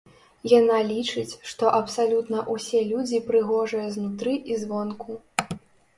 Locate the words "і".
4.55-4.59